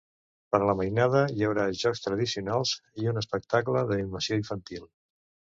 [0.53, 2.73] Per a la mainada hi haurà jocs tradicionals
[3.05, 4.91] i un espectacle d’animació infantil.